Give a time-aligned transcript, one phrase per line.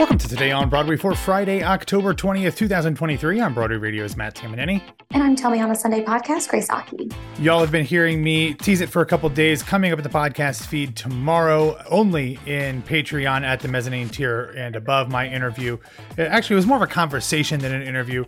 [0.00, 3.38] Welcome to Today on Broadway for Friday, October 20th, 2023.
[3.38, 4.80] I'm Broadway Radio's Matt Tamanini.
[5.10, 7.10] And I'm Tell Me on a Sunday podcast, Grace Aki.
[7.38, 10.08] Y'all have been hearing me tease it for a couple days, coming up at the
[10.08, 15.76] podcast feed tomorrow, only in Patreon at the mezzanine tier and above my interview.
[16.18, 18.24] Uh, it actually was more of a conversation than an interview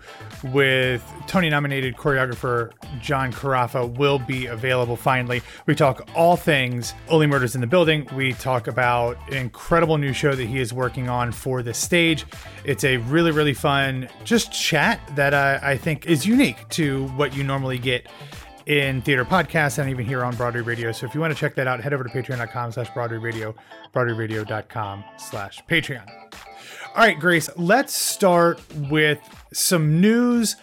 [0.53, 5.41] with Tony nominated choreographer John Carrafa will be available finally.
[5.65, 8.07] We talk all things Only Murders in the Building.
[8.15, 12.25] We talk about an incredible new show that he is working on for the stage.
[12.65, 17.35] It's a really, really fun just chat that uh, I think is unique to what
[17.35, 18.09] you normally get
[18.67, 20.93] in theater podcasts and even here on Broadway Radio.
[20.93, 23.55] So if you want to check that out, head over to patreon.com slash Broadway Radio,
[23.95, 26.09] broadwayradio.com slash Patreon.
[26.95, 28.61] All right, Grace, let's start
[28.91, 29.19] with
[29.53, 30.57] some news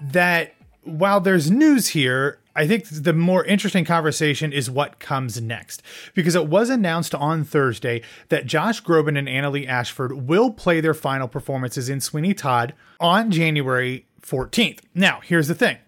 [0.00, 5.82] that while there's news here, I think the more interesting conversation is what comes next.
[6.12, 10.92] Because it was announced on Thursday that Josh Groban and Annaleigh Ashford will play their
[10.92, 14.80] final performances in Sweeney Todd on January 14th.
[14.94, 15.78] Now, here's the thing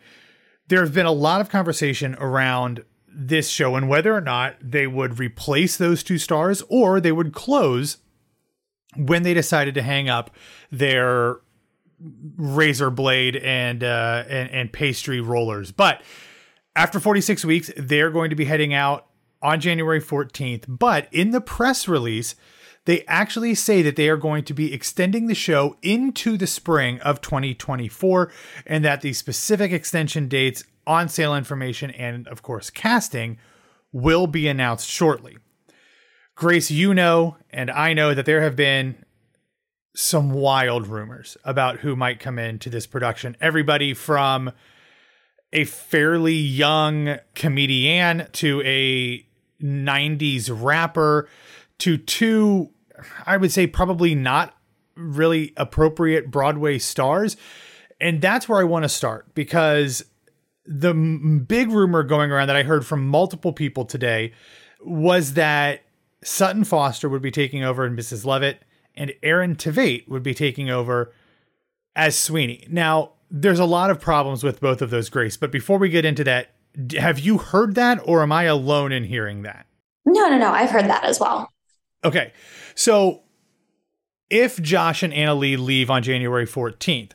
[0.69, 4.87] there has been a lot of conversation around this show and whether or not they
[4.87, 7.99] would replace those two stars or they would close
[8.97, 10.31] when they decided to hang up
[10.71, 11.37] their
[12.39, 15.71] razor blade and uh, and, and pastry rollers.
[15.71, 16.01] But
[16.75, 19.07] after 46 weeks, they're going to be heading out
[19.41, 20.65] on January 14th.
[20.69, 22.35] But in the press release,
[22.85, 27.01] they actually say that they are going to be extending the show into the spring
[27.01, 28.33] of 2024
[28.67, 33.39] and that the specific extension dates, on sale information, and of course, casting
[33.93, 35.39] will be announced shortly.
[36.35, 39.05] Grace, you know, and I know that there have been
[39.95, 43.37] some wild rumors about who might come into this production.
[43.41, 44.51] Everybody from
[45.53, 49.27] a fairly young comedian to a
[49.63, 51.29] 90s rapper
[51.79, 52.71] to two,
[53.27, 54.57] I would say, probably not
[54.97, 57.37] really appropriate Broadway stars.
[58.01, 60.05] And that's where I want to start because
[60.67, 64.33] the m- big rumor going around that I heard from multiple people today
[64.85, 65.83] was that
[66.25, 68.25] Sutton Foster would be taking over in Mrs.
[68.25, 68.63] Lovett
[68.95, 71.13] and Aaron Tveit would be taking over
[71.97, 72.67] as Sweeney.
[72.69, 76.05] Now, there's a lot of problems with both of those, Grace, but before we get
[76.05, 76.55] into that,
[76.99, 79.67] have you heard that or am I alone in hearing that?
[80.05, 80.51] No, no, no.
[80.51, 81.51] I've heard that as well.
[82.05, 82.33] Okay.
[82.75, 83.23] So
[84.29, 87.13] if Josh and Annaleigh leave on January 14th,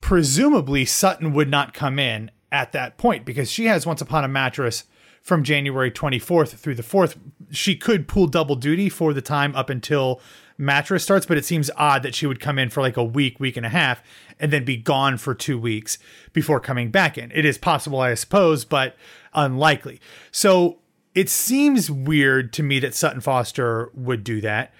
[0.00, 4.28] presumably Sutton would not come in at that point because she has Once Upon a
[4.28, 4.84] Mattress
[5.22, 7.16] from January 24th through the 4th.
[7.50, 10.20] She could pull double duty for the time up until
[10.58, 13.38] mattress starts, but it seems odd that she would come in for like a week,
[13.38, 14.02] week and a half,
[14.38, 15.98] and then be gone for two weeks
[16.32, 17.30] before coming back in.
[17.32, 18.96] It is possible, I suppose, but
[19.32, 20.00] unlikely.
[20.32, 20.80] So
[21.14, 24.74] it seems weird to me that Sutton Foster would do that.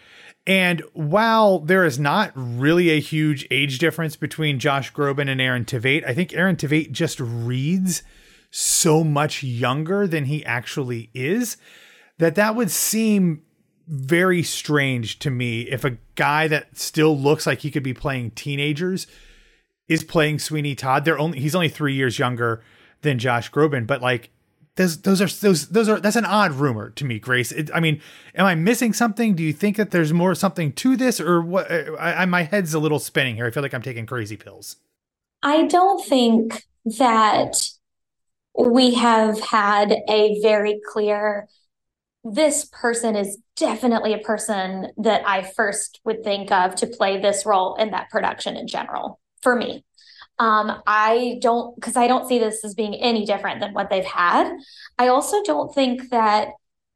[0.46, 5.64] And while there is not really a huge age difference between Josh Groban and Aaron
[5.64, 8.02] Tveit, I think Aaron Tveit just reads
[8.50, 11.58] so much younger than he actually is
[12.16, 13.42] that that would seem
[13.88, 18.32] very strange to me if a guy that still looks like he could be playing
[18.32, 19.06] teenagers
[19.88, 21.04] is playing Sweeney Todd.
[21.04, 22.62] They're only he's only three years younger
[23.02, 24.30] than Josh Groban, but like
[24.76, 27.50] those those are those those are that's an odd rumor to me, Grace.
[27.50, 28.00] It, I mean,
[28.34, 29.34] am I missing something?
[29.34, 31.70] Do you think that there's more something to this, or what?
[31.70, 33.46] I, I, my head's a little spinning here.
[33.46, 34.76] I feel like I'm taking crazy pills.
[35.42, 36.66] I don't think
[36.98, 37.56] that
[38.56, 41.48] we have had a very clear
[42.24, 47.46] this person is definitely a person that I first would think of to play this
[47.46, 49.84] role in that production in general for me.
[50.38, 54.04] Um, I don't, because I don't see this as being any different than what they've
[54.04, 54.52] had.
[54.96, 56.50] I also don't think that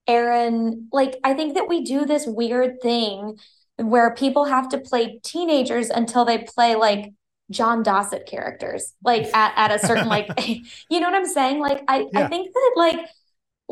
[0.07, 3.39] Aaron, like, I think that we do this weird thing
[3.77, 7.13] where people have to play teenagers until they play like
[7.51, 10.29] John Dossett characters, like at, at a certain, like,
[10.91, 11.61] you know what I'm saying?
[11.61, 12.25] Like, I, yeah.
[12.25, 13.09] I think that, like,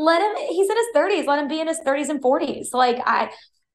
[0.01, 2.99] let him he's in his 30s let him be in his 30s and 40s like
[3.07, 3.31] i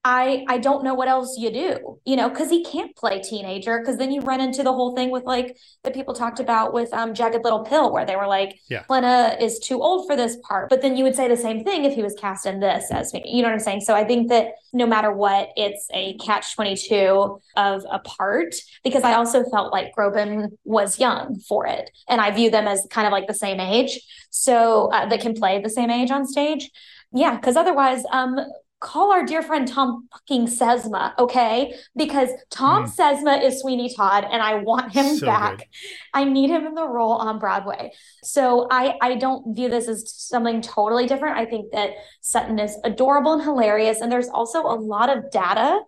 [0.07, 3.79] I I don't know what else you do, you know, because he can't play teenager.
[3.79, 6.93] Because then you run into the whole thing with like that people talked about with
[6.93, 8.83] um Jagged Little Pill, where they were like, yeah.
[8.87, 10.69] Lena is too old for this part.
[10.69, 13.13] But then you would say the same thing if he was cast in this as
[13.13, 13.23] me.
[13.25, 13.81] You know what I'm saying?
[13.81, 18.53] So I think that no matter what, it's a catch twenty two of a part.
[18.83, 22.85] Because I also felt like Groban was young for it, and I view them as
[22.91, 26.27] kind of like the same age, so uh, that can play the same age on
[26.27, 26.69] stage.
[27.11, 28.37] Yeah, because otherwise, um,
[28.79, 31.73] call our dear friend Thom fucking Sesma, okay?
[31.95, 32.95] Because Thom mm.
[32.95, 35.57] Sesma is Sweeney Todd and I want him so back.
[35.57, 35.67] Good.
[36.13, 37.91] I need him in the role on Broadway.
[38.23, 41.37] So I I don't view this as something totally different.
[41.37, 41.91] I think that
[42.21, 45.79] Sutton is adorable and hilarious and there's also a lot of data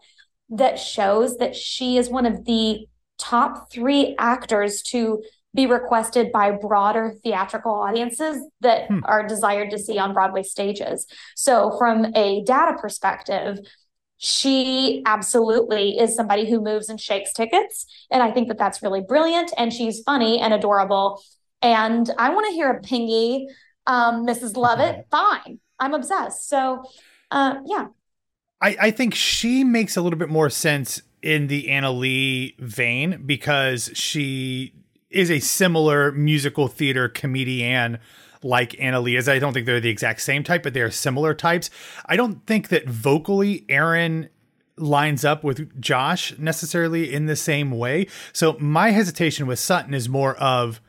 [0.50, 2.88] that shows that she is one of the
[3.18, 5.22] top three actors to
[5.58, 9.00] be requested by broader theatrical audiences that hmm.
[9.06, 11.08] are desired to see on Broadway stages.
[11.36, 13.58] So, from a data perspective,
[14.18, 17.88] she absolutely is somebody who moves and shakes tickets.
[18.12, 19.52] And I think that that's really brilliant.
[19.58, 21.22] And she's funny and adorable.
[21.64, 23.48] And I want to hear a pingy,
[23.88, 24.56] um, Mrs.
[24.58, 25.08] Lovett.
[25.10, 25.60] Fine.
[25.80, 26.48] I'm obsessed.
[26.48, 26.84] So,
[27.32, 27.88] uh, yeah.
[28.62, 33.90] I, I think she makes a little bit more sense in the Annaleigh vein because
[33.96, 34.74] she
[35.10, 38.00] is a similar musical theater comedian
[38.44, 39.28] like Annaleigh is.
[39.28, 41.70] I don't think they're the exact same type, but they're similar types.
[42.06, 44.30] I don't think that vocally Aaron
[44.78, 48.08] lines up with Josh necessarily in the same way.
[48.32, 50.82] So my hesitation with Sutton is more of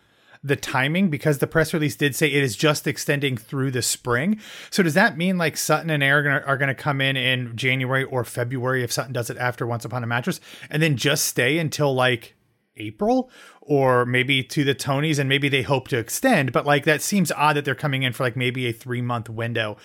[0.45, 4.41] the timing because the press release did say it is just extending through the spring.
[4.71, 8.05] So does that mean like Sutton and Aaron are going to come in in January
[8.05, 11.59] or February if Sutton does it after Once Upon a Mattress and then just stay
[11.59, 12.35] until like
[12.79, 13.31] April
[13.61, 17.31] or maybe to the Tonys and maybe they hope to extend, but like that seems
[17.33, 19.77] odd that they're coming in for like maybe a 3 month window.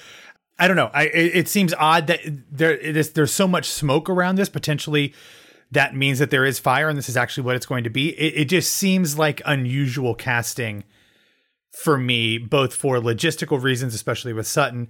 [0.60, 0.92] I don't know.
[0.94, 2.19] I it, it seems odd that
[2.51, 5.13] there is there's so much smoke around this potentially
[5.72, 8.10] that means that there is fire and this is actually what it's going to be.
[8.10, 10.84] It, it just seems like unusual casting
[11.72, 14.88] for me, both for logistical reasons, especially with Sutton,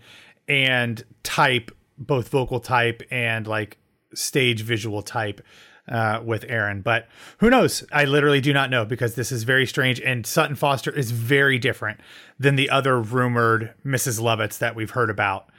[0.47, 3.77] and type, both vocal type and like
[4.13, 5.41] stage visual type
[5.87, 6.81] uh, with Aaron.
[6.81, 7.07] But
[7.39, 7.83] who knows?
[7.91, 9.99] I literally do not know because this is very strange.
[9.99, 11.99] And Sutton Foster is very different
[12.39, 14.21] than the other rumored Mrs.
[14.21, 15.49] Lovetts that we've heard about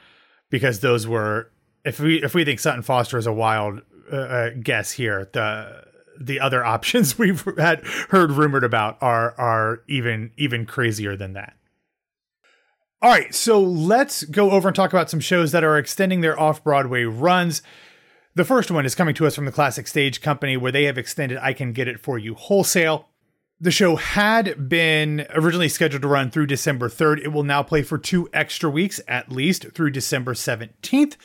[0.49, 1.51] because those were.
[1.83, 3.81] If we if we think Sutton Foster is a wild
[4.11, 5.83] uh, uh guess here, the
[6.19, 11.53] the other options we've had heard rumored about are are even even crazier than that.
[13.01, 16.39] All right, so let's go over and talk about some shows that are extending their
[16.39, 17.61] off Broadway runs.
[18.35, 20.97] The first one is coming to us from the Classic Stage Company, where they have
[20.97, 23.07] extended I Can Get It For You wholesale.
[23.61, 27.23] The show had been originally scheduled to run through December 3rd.
[27.23, 31.15] It will now play for two extra weeks, at least through December 17th.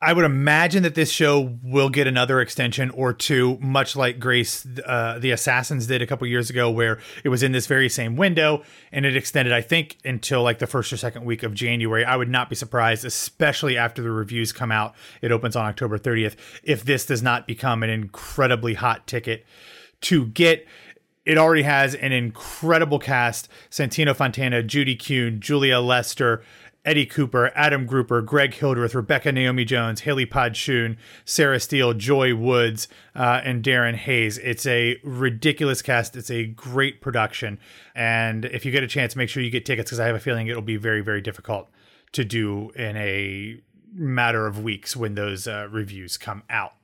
[0.00, 4.66] I would imagine that this show will get another extension or two, much like Grace,
[4.84, 8.14] uh, the Assassins did a couple years ago, where it was in this very same
[8.14, 8.62] window
[8.92, 12.04] and it extended, I think, until like the first or second week of January.
[12.04, 14.94] I would not be surprised, especially after the reviews come out.
[15.22, 16.36] It opens on October 30th.
[16.62, 19.46] If this does not become an incredibly hot ticket
[20.02, 20.66] to get
[21.24, 26.42] it already has an incredible cast Santino Fontana, Judy Kuhn, Julia Lester,
[26.86, 32.86] Eddie Cooper, Adam Grupper, Greg Hildreth, Rebecca Naomi Jones, Hayley Podschun, Sarah Steele, Joy Woods,
[33.16, 34.38] uh, and Darren Hayes.
[34.38, 36.16] It's a ridiculous cast.
[36.16, 37.58] It's a great production.
[37.96, 40.20] And if you get a chance, make sure you get tickets because I have a
[40.20, 41.68] feeling it'll be very, very difficult
[42.12, 43.60] to do in a
[43.92, 46.74] matter of weeks when those uh, reviews come out.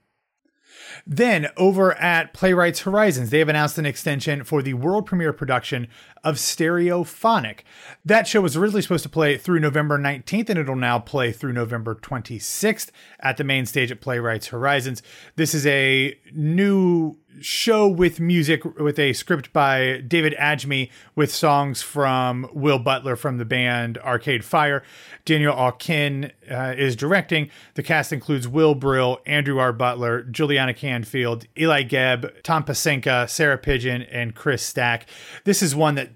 [1.06, 5.88] Then, over at Playwrights Horizons, they have announced an extension for the world premiere production
[6.24, 7.60] of Stereophonic.
[8.04, 11.52] That show was originally supposed to play through November 19th, and it'll now play through
[11.52, 12.90] November 26th
[13.20, 15.02] at the main stage at Playwrights Horizons.
[15.36, 21.82] This is a new show with music with a script by David Adjmi with songs
[21.82, 24.82] from Will Butler from the band Arcade Fire.
[25.24, 27.50] Daniel Aukin uh, is directing.
[27.74, 29.72] The cast includes Will Brill, Andrew R.
[29.72, 35.06] Butler, Juliana Canfield, Eli Gelb, Tom Pecinka, Sarah Pidgeon, and Chris Stack.
[35.44, 36.11] This is one that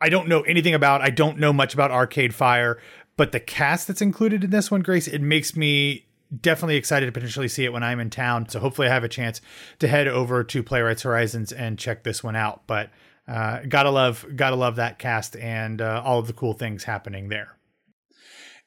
[0.00, 1.00] I don't know anything about.
[1.00, 2.78] I don't know much about Arcade Fire,
[3.16, 6.06] but the cast that's included in this one, Grace, it makes me
[6.40, 8.48] definitely excited to potentially see it when I'm in town.
[8.48, 9.40] So hopefully I have a chance
[9.78, 12.66] to head over to Playwrights Horizons and check this one out.
[12.66, 12.90] But
[13.28, 17.28] uh, gotta love, gotta love that cast and uh, all of the cool things happening
[17.28, 17.56] there.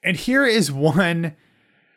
[0.03, 1.36] And here is one.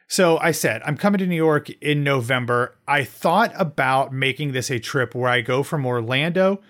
[0.09, 2.77] So I said, I'm coming to New York in November.
[2.87, 6.61] I thought about making this a trip where I go from Orlando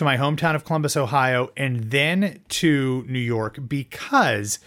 [0.00, 4.58] to my hometown of Columbus, Ohio, and then to New York because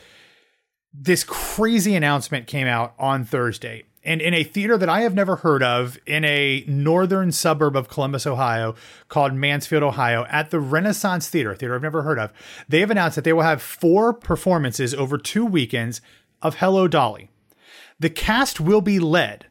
[0.94, 3.84] this crazy announcement came out on Thursday.
[4.04, 7.90] And in a theater that I have never heard of in a northern suburb of
[7.90, 8.76] Columbus, Ohio,
[9.08, 12.32] called Mansfield, Ohio, at the Renaissance Theater, a theater I've never heard of,
[12.70, 16.00] they have announced that they will have four performances over two weekends
[16.44, 17.32] of Hello Dolly.
[18.00, 19.48] The cast will be led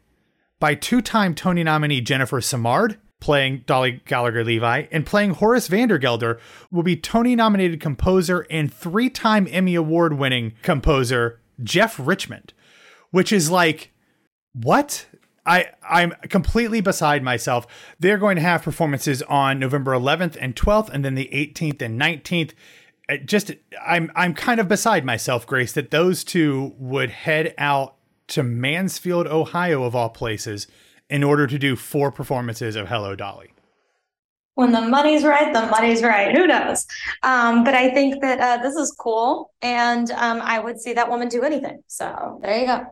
[0.61, 6.41] by two time Tony nominee Jennifer Simard, playing Dolly Gallagher Levi, and playing Horace Vandergelder
[6.73, 12.52] will be Tony nominated composer and three time Emmy Award winning composer Jeff Richmond,
[13.12, 13.93] which is like,
[14.52, 15.07] what?
[15.47, 17.69] I, I'm completely beside myself.
[18.00, 22.00] They're going to have performances on November 11th and 12th, and then the 18th and
[22.00, 22.55] 19th.
[23.09, 23.52] It just,
[23.87, 27.95] I'm, I'm kind of beside myself, Grace, that those two would head out
[28.29, 30.67] to Mansfield, Ohio, of all places,
[31.12, 33.52] in order to do four performances of Hello Dolly?
[34.54, 36.35] When the money's right, the money's right.
[36.35, 36.87] Who knows?
[37.23, 41.11] Um, but I think that uh, this is cool, and um, I would see that
[41.11, 41.83] woman do anything.
[41.87, 42.87] So there you go.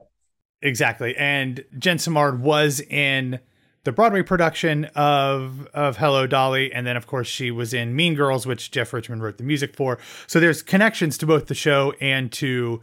[0.60, 1.16] Exactly.
[1.16, 3.40] And Jen Simard was in
[3.84, 8.14] the Broadway production of of Hello Dolly, and then of course she was in Mean
[8.14, 9.98] Girls, which Jeff Richmond wrote the music for.
[10.26, 12.82] So there's connections to both the show and to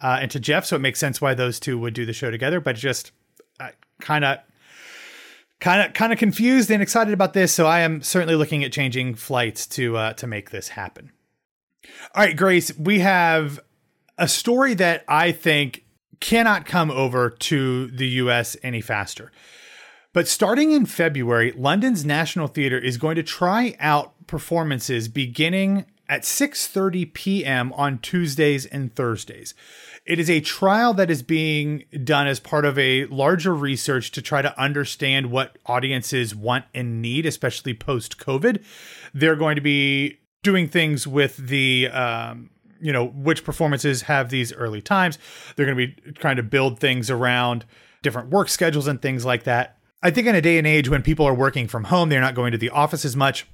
[0.00, 2.30] uh, and to Jeff, so it makes sense why those two would do the show
[2.30, 2.60] together.
[2.60, 3.10] But just
[4.00, 4.38] kind of
[5.60, 8.72] kind of kind of confused and excited about this, so I am certainly looking at
[8.72, 11.12] changing flights to uh, to make this happen.
[12.14, 13.60] All right, Grace, we have
[14.18, 15.84] a story that I think
[16.20, 19.30] cannot come over to the US any faster.
[20.12, 26.22] But starting in February, London's National Theatre is going to try out performances beginning at
[26.22, 27.72] 6:30 p.m.
[27.74, 29.54] on Tuesdays and Thursdays.
[30.06, 34.22] It is a trial that is being done as part of a larger research to
[34.22, 38.62] try to understand what audiences want and need, especially post COVID.
[39.12, 44.52] They're going to be doing things with the um, you know which performances have these
[44.52, 45.18] early times.
[45.56, 47.64] They're going to be trying to build things around
[48.02, 49.78] different work schedules and things like that.
[50.02, 52.36] I think in a day and age when people are working from home, they're not
[52.36, 53.46] going to the office as much.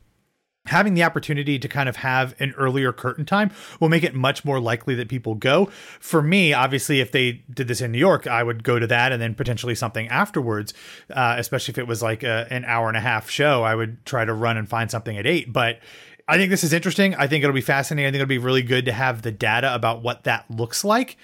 [0.66, 3.50] Having the opportunity to kind of have an earlier curtain time
[3.80, 5.66] will make it much more likely that people go.
[5.98, 9.10] For me, obviously, if they did this in New York, I would go to that
[9.10, 10.72] and then potentially something afterwards,
[11.10, 13.64] uh, especially if it was like a, an hour and a half show.
[13.64, 15.52] I would try to run and find something at eight.
[15.52, 15.80] But
[16.28, 17.16] I think this is interesting.
[17.16, 18.06] I think it'll be fascinating.
[18.06, 21.16] I think it'll be really good to have the data about what that looks like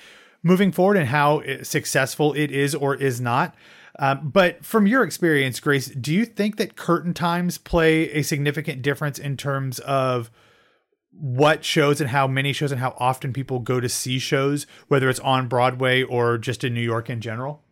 [0.43, 3.55] moving forward and how successful it is or is not.
[3.99, 8.83] Um, but from your experience, Grace, do you think that curtain times play a significant
[8.83, 10.31] difference in terms of
[11.11, 15.09] what shows and how many shows and how often people go to see shows, whether
[15.09, 17.63] it's on Broadway or just in New York in general?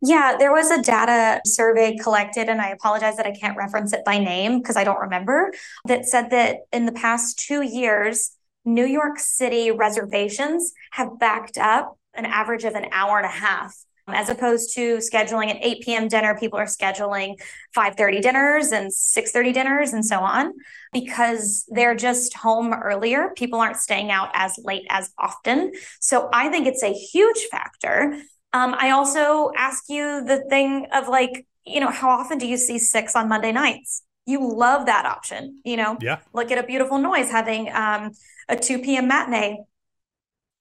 [0.00, 4.04] Yeah, there was a data survey collected, and I apologize that I can't reference it
[4.04, 5.52] by name because I don't remember,
[5.86, 8.32] that said that in the past two years,
[8.64, 13.74] New York City reservations have backed up an average of an hour and a half
[14.08, 16.08] as opposed to scheduling an 8 p.m.
[16.08, 17.36] dinner, people are scheduling
[17.74, 20.52] 5:30 dinners and 6:30 dinners and so on
[20.92, 23.30] because they're just home earlier.
[23.36, 25.72] People aren't staying out as late as often.
[26.00, 28.20] So I think it's a huge factor.
[28.52, 32.56] Um, I also ask you the thing of like, you know, how often do you
[32.56, 34.02] see six on Monday nights?
[34.26, 35.98] You love that option, you know?
[36.00, 36.20] Yeah.
[36.32, 38.12] Look at a beautiful noise having um,
[38.48, 39.08] a 2 p.m.
[39.08, 39.64] matinee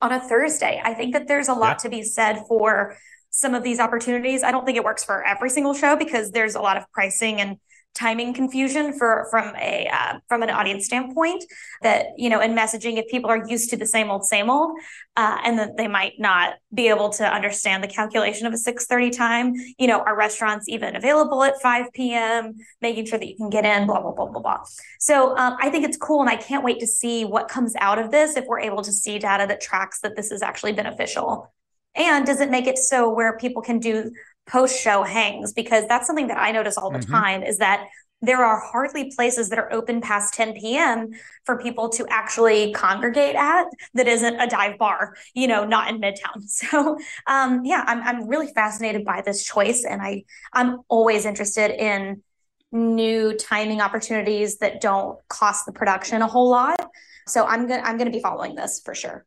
[0.02, 0.82] on a Thursday.
[0.84, 1.84] I think that there's a lot yeah.
[1.84, 2.98] to be said for
[3.34, 4.44] some of these opportunities.
[4.44, 7.42] I don't think it works for every single show because there's a lot of pricing
[7.42, 7.58] and
[7.96, 11.44] timing confusion for from a uh, from an audience standpoint
[11.84, 14.76] that you know in messaging if people are used to the same old same old
[15.16, 19.16] uh, and that they might not be able to understand the calculation of a 6.30
[19.16, 23.52] time you know are restaurants even available at 5 p.m making sure that you can
[23.52, 24.64] get in blah blah blah blah blah
[25.00, 28.00] so um, i think it's cool and i can't wait to see what comes out
[28.00, 31.54] of this if we're able to see data that tracks that this is actually beneficial
[31.96, 34.12] and does it make it so where people can do
[34.48, 35.54] post show hangs?
[35.54, 37.12] Because that's something that I notice all the mm-hmm.
[37.12, 37.88] time is that
[38.24, 41.10] there are hardly places that are open past 10 p.m.
[41.44, 46.00] for people to actually congregate at that isn't a dive bar, you know, not in
[46.00, 46.42] Midtown.
[46.48, 46.98] So,
[47.28, 49.84] um, yeah, I'm, I'm really fascinated by this choice.
[49.84, 50.24] And I,
[50.54, 52.24] I'm always interested in
[52.72, 56.80] new timing opportunities that don't cost the production a whole lot.
[57.28, 59.26] So I'm going to, I'm going to be following this for sure.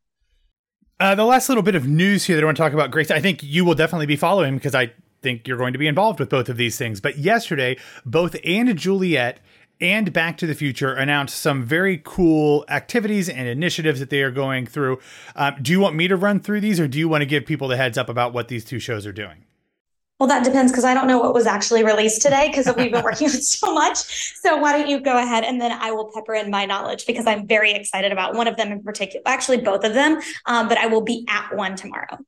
[0.99, 3.11] Uh, the last little bit of news here that I want to talk about, Grace,
[3.11, 6.19] I think you will definitely be following because I think you're going to be involved
[6.19, 7.03] with both of these things.
[7.03, 7.77] But yesterday,
[8.07, 9.41] both and Juliet
[9.79, 14.31] and Back to the Future announced some very cool activities and initiatives that they are
[14.31, 14.99] going through.
[15.35, 17.45] Um, do you want me to run through these, or do you want to give
[17.45, 19.46] people the heads up about what these two shows are doing?
[20.19, 23.05] Well, that depends because I don't know what was actually released today because we've been
[23.05, 23.99] working on so much.
[24.41, 27.27] So why don't you go ahead and then I will pepper in my knowledge because
[27.27, 30.21] I'm very excited about one of them in particular, actually both of them.
[30.47, 32.19] Um, but I will be at one tomorrow.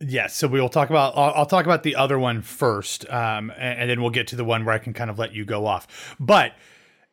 [0.00, 1.16] Yes, so we will talk about.
[1.16, 4.36] I'll, I'll talk about the other one first, um, and, and then we'll get to
[4.36, 6.16] the one where I can kind of let you go off.
[6.18, 6.52] But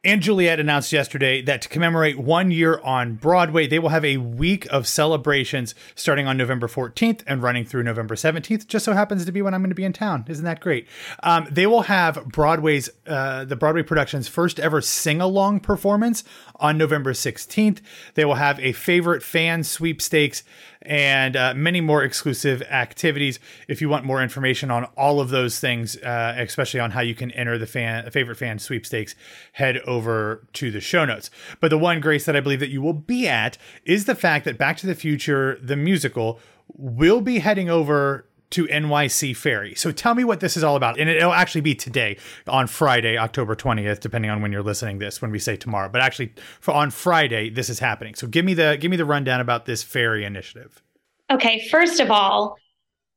[0.04, 4.18] and Juliet announced yesterday that to commemorate one year on Broadway, they will have a
[4.18, 8.66] week of celebrations starting on November 14th and running through November 17th.
[8.66, 10.26] Just so happens to be when I'm going to be in town.
[10.28, 10.88] Isn't that great?
[11.22, 16.24] Um, they will have Broadway's, uh, the Broadway production's first ever sing along performance
[16.56, 17.80] on November 16th.
[18.16, 20.44] They will have a favorite fan sweepstakes
[20.84, 23.40] and uh, many more exclusive activities.
[23.68, 27.16] If you want more information on all of those things, uh, especially on how you
[27.16, 29.16] can enter the fan favorite fan sweepstakes,
[29.54, 31.30] head over to the show notes.
[31.60, 34.46] But the one grace that I believe that you will be at is the fact
[34.46, 36.40] that Back to the Future, the musical,
[36.74, 39.76] will be heading over to NYC Ferry.
[39.76, 41.00] So tell me what this is all about.
[41.00, 42.18] And it'll actually be today
[42.48, 45.90] on Friday, October 20th, depending on when you're listening this, when we say tomorrow.
[45.90, 46.34] But actually
[46.68, 48.16] on Friday, this is happening.
[48.16, 50.82] So give me the give me the rundown about this ferry initiative.
[51.30, 52.58] Okay, first of all,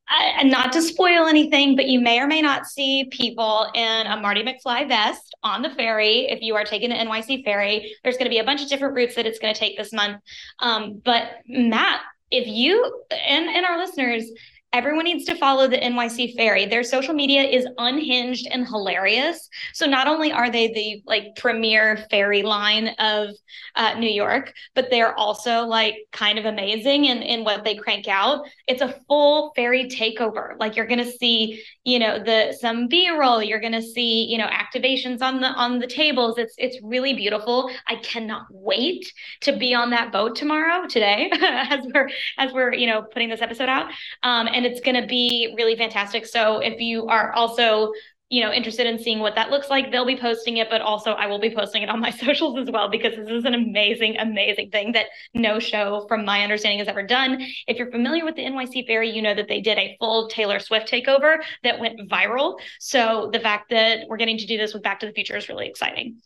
[0.09, 4.21] and not to spoil anything, but you may or may not see people in a
[4.21, 7.97] Marty McFly vest on the ferry if you are taking the NYC ferry.
[8.03, 9.93] There's going to be a bunch of different routes that it's going to take this
[9.93, 10.21] month.
[10.61, 14.31] Um, but Matt, if you and, and our listeners,
[14.75, 16.67] everyone needs to follow the NYC Ferry.
[16.67, 19.49] Their social media is unhinged and hilarious.
[19.73, 23.29] So not only are they the like premier ferry line of
[23.77, 28.09] uh, New York, but they're also like kind of amazing in, in what they crank
[28.09, 28.45] out.
[28.67, 30.59] It's a full ferry takeover.
[30.59, 35.23] Like you're gonna see, you know, the some B-roll, you're gonna see, you know, activations
[35.23, 36.37] on the on the tables.
[36.37, 37.71] It's it's really beautiful.
[37.87, 39.13] I cannot wait
[39.43, 43.41] to be on that boat tomorrow, today, as we're as we're, you know, putting this
[43.41, 43.93] episode out.
[44.25, 46.27] Um, and and it's going to be really fantastic.
[46.27, 47.93] So if you are also
[48.31, 51.13] you know interested in seeing what that looks like they'll be posting it but also
[51.13, 54.17] i will be posting it on my socials as well because this is an amazing
[54.17, 57.39] amazing thing that no show from my understanding has ever done.
[57.69, 60.59] If you're familiar with the nyc ferry you know that they did a full taylor
[60.59, 62.59] swift takeover that went viral.
[62.81, 65.51] So the fact that we're getting to do this with back to the future is
[65.51, 66.23] really exciting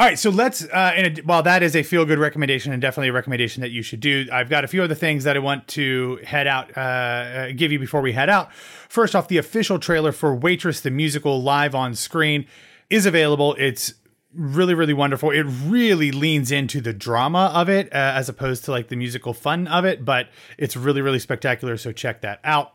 [0.00, 0.64] all right, so let's.
[0.64, 4.00] Uh, while that is a feel good recommendation and definitely a recommendation that you should
[4.00, 7.52] do, I've got a few other things that I want to head out, uh, uh,
[7.54, 8.50] give you before we head out.
[8.88, 12.46] First off, the official trailer for Waitress the musical live on screen
[12.88, 13.54] is available.
[13.58, 13.92] It's
[14.32, 15.32] really really wonderful.
[15.32, 19.34] It really leans into the drama of it uh, as opposed to like the musical
[19.34, 21.76] fun of it, but it's really really spectacular.
[21.76, 22.72] So check that out.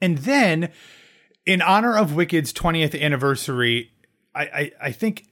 [0.00, 0.72] And then,
[1.46, 3.92] in honor of Wicked's 20th anniversary,
[4.34, 5.28] I, I, I think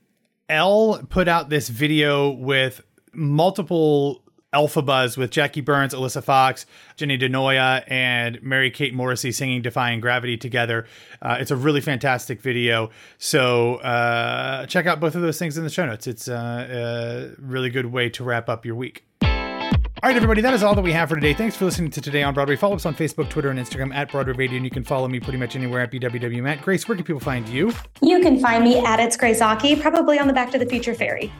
[0.53, 2.83] Elle put out this video with
[3.15, 6.67] multiple Elphabas with Jackie Burns, Alyssa Fox,
[6.97, 10.87] Jenny DiNoia, and Mary Kate Morrissey singing Defying Gravity together.
[11.23, 12.91] Uh, it's a really fantastic video.
[13.17, 16.07] So uh, check out both of those things in the show notes.
[16.07, 19.07] It's uh, a really good way to wrap up your week.
[20.03, 21.33] All right, everybody, that is all that we have for today.
[21.33, 22.57] Thanks for listening to Today on Broadway.
[22.57, 25.21] Follow us on Facebook, Twitter, and Instagram at Broadway Radio, and you can follow me
[25.21, 26.61] pretty much anywhere at BWW Matt.
[26.61, 27.73] Grace, where can people find you?
[28.01, 30.93] You can find me at It's Grace Aki, probably on the Back to the Future
[30.93, 31.33] Ferry.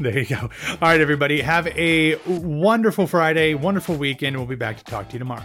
[0.00, 0.36] There you go.
[0.36, 4.36] All right, everybody, have a wonderful Friday, wonderful weekend.
[4.36, 5.44] We'll be back to talk to you tomorrow.